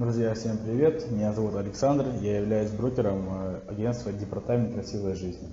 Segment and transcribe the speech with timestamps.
[0.00, 1.10] Друзья, всем привет!
[1.10, 5.46] Меня зовут Александр, я являюсь брокером э, агентства «Департамент красивой жизни».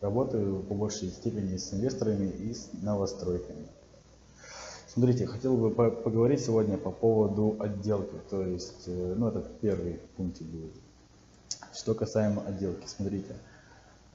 [0.00, 3.68] Работаю по большей степени с инвесторами и с новостройками.
[4.88, 10.42] Смотрите, хотел бы поговорить сегодня по поводу отделки, то есть, э, ну это первый пункт
[10.42, 10.72] будет.
[11.72, 13.36] Что касаемо отделки, смотрите,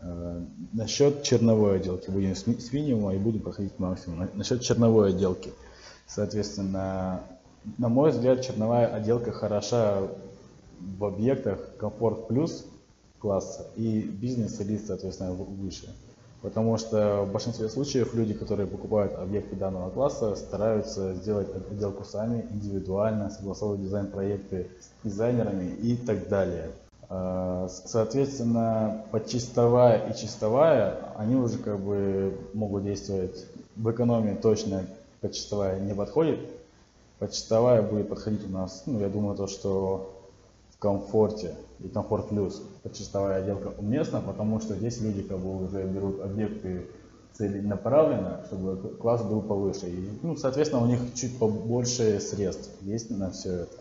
[0.02, 0.42] э,
[0.74, 4.28] насчет черновой отделки, будем с минимума и будем проходить максимум.
[4.34, 5.54] Насчет черновой отделки,
[6.06, 7.24] соответственно,
[7.78, 10.02] на мой взгляд, черновая отделка хороша
[10.80, 12.66] в объектах комфорт плюс
[13.20, 15.90] класса и бизнес элит, соответственно, выше.
[16.42, 22.46] Потому что в большинстве случаев люди, которые покупают объекты данного класса, стараются сделать отделку сами,
[22.52, 26.70] индивидуально, согласовывать дизайн-проекты с дизайнерами и так далее.
[27.10, 34.84] А, соответственно, подчистовая и чистовая, они уже как бы могут действовать в экономии точно,
[35.22, 36.40] подчистовая не подходит,
[37.20, 40.12] Почтовая будет подходить у нас, ну, я думаю, то, что
[40.70, 45.84] в комфорте и комфорт плюс почтовая отделка уместна, потому что здесь люди как бы уже
[45.84, 46.88] берут объекты
[47.34, 49.90] целенаправленно, чтобы класс был повыше.
[49.90, 53.78] И, ну, соответственно, у них чуть побольше средств есть на все это.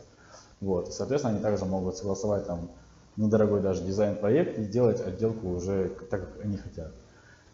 [0.61, 0.93] Вот.
[0.93, 2.71] Соответственно, они также могут согласовать там
[3.17, 6.93] недорогой даже дизайн-проект и сделать отделку уже так, как они хотят.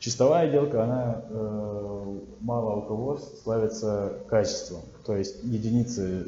[0.01, 4.81] Чистовая отделка, она э, мало у кого славится качеством.
[5.05, 6.27] То есть единицы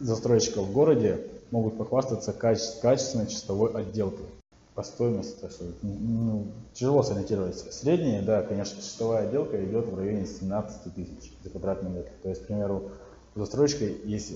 [0.00, 4.26] застройщиков в городе могут похвастаться каче качественной чистовой отделкой.
[4.76, 7.72] По стоимости, так что ну, тяжело сориентироваться.
[7.72, 12.12] Средняя, да, конечно, чистовая отделка идет в районе 17 тысяч за квадратный метр.
[12.22, 12.92] То есть, к примеру,
[13.34, 14.32] у застройщика есть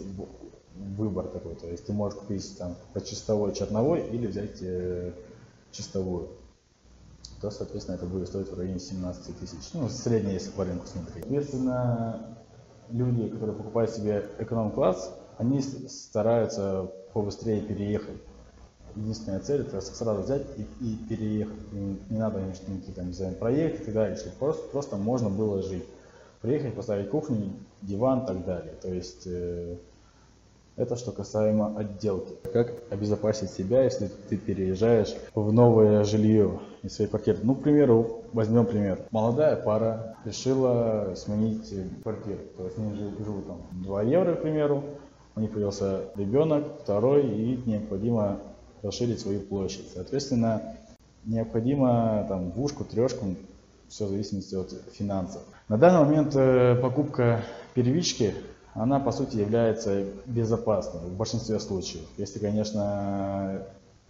[0.75, 1.55] выбор такой.
[1.55, 5.13] То есть ты можешь купить там по чистовой черновой или взять э,
[5.71, 6.31] чистовую
[7.43, 9.75] то, соответственно, это будет стоить в районе 17 тысяч.
[9.75, 11.25] Ну, среднее, если по рынку смотреть.
[11.25, 12.37] Соответственно,
[12.89, 18.17] люди, которые покупают себе эконом-класс, они стараются побыстрее переехать.
[18.95, 21.59] Единственная цель это сразу взять и, и переехать.
[21.73, 25.85] И не надо никакие там дизайн-проекты и так далее, просто, просто можно было жить.
[26.43, 28.75] Приехать, поставить кухню, диван и так далее.
[28.81, 29.79] То есть э,
[30.77, 32.33] это что касаемо отделки.
[32.53, 37.39] Как обезопасить себя, если ты переезжаешь в новое жилье из своей квартиры.
[37.43, 39.01] Ну, к примеру, возьмем пример.
[39.11, 41.73] Молодая пара решила сменить
[42.03, 42.41] квартиру.
[42.57, 44.83] То есть они живут там 2 евро, к примеру.
[45.35, 48.41] У них появился ребенок, второй, и необходимо
[48.83, 49.89] расширить свою площадь.
[49.95, 50.77] Соответственно,
[51.25, 53.35] необходимо там двушку, трешку,
[53.89, 55.43] все в зависимости от финансов.
[55.69, 57.43] На данный момент э, покупка
[57.75, 58.35] первички
[58.75, 62.05] она по сути является безопасной в большинстве случаев.
[62.17, 63.63] Если, конечно,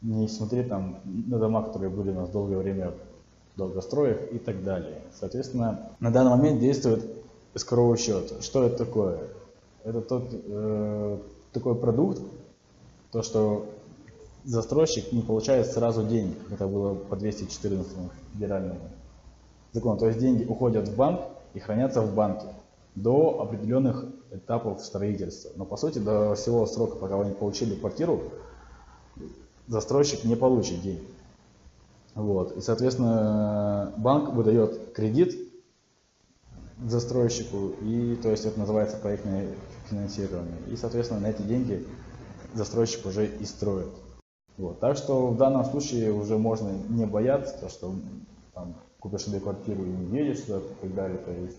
[0.03, 2.93] не смотреть там на дома, которые были у нас долгое время
[3.55, 5.03] в долгостроях и так далее.
[5.19, 7.05] Соответственно, на данный момент действует
[7.55, 8.33] эскроу счет.
[8.43, 9.19] Что это такое?
[9.85, 11.19] Это тот э,
[11.53, 12.21] такой продукт,
[13.11, 13.67] то что
[14.45, 16.37] застройщик не получает сразу денег.
[16.51, 17.93] Это было по 214
[18.33, 18.81] федеральному
[19.73, 19.99] закону.
[19.99, 21.23] То есть деньги уходят в банк
[21.55, 22.47] и хранятся в банке
[22.95, 25.53] до определенных этапов строительства.
[25.57, 28.23] Но по сути до всего срока, пока вы не получили квартиру,
[29.67, 31.07] застройщик не получит деньги.
[32.15, 32.57] Вот.
[32.57, 35.37] И, соответственно, банк выдает кредит
[36.85, 39.55] застройщику, и, то есть это называется проектное
[39.89, 40.59] финансирование.
[40.71, 41.87] И, соответственно, на эти деньги
[42.55, 43.89] застройщик уже и строит.
[44.59, 44.81] Вот.
[44.81, 47.95] Так что в данном случае уже можно не бояться, то, что
[48.53, 51.19] там, купишь себе квартиру и не едешь сюда и так далее.
[51.19, 51.59] То есть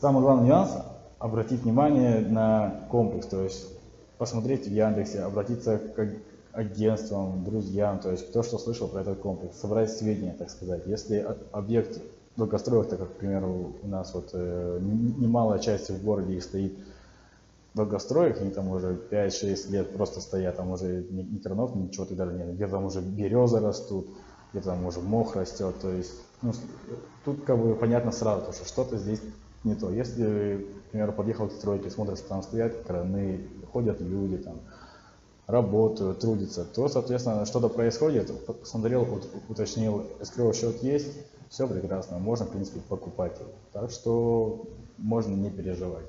[0.00, 0.70] Самый главный нюанс–
[1.18, 3.66] обратить внимание на комплекс, то есть
[4.18, 6.08] посмотреть в Яндексе, обратиться к
[6.52, 10.82] агентствам, друзьям, то есть кто что слышал про этот комплекс, собрать сведения, так сказать.
[10.86, 12.00] Если объект
[12.36, 16.76] долгостроек, так как, к примеру, у нас вот э, немалая часть в городе их стоит
[17.74, 22.26] долгостроек, они там уже 5-6 лет просто стоят, там уже ни, ни кранов, ничего тогда
[22.26, 24.06] нет, где там уже березы растут,
[24.52, 26.12] где там уже мох растет, то есть
[26.42, 26.52] ну,
[27.24, 29.20] тут как бы понятно сразу, что что-то здесь
[29.64, 29.90] не то.
[29.90, 34.60] Если, к примеру, подъехал к стройке, смотришь, там стоят краны, ходят люди, там,
[35.46, 38.30] работают, трудятся, то, соответственно, что-то происходит,
[38.60, 39.06] посмотрел,
[39.48, 41.12] уточнил, escrow счет есть,
[41.48, 43.36] все прекрасно, можно, в принципе, покупать.
[43.72, 44.66] Так что
[44.98, 46.06] можно не переживать.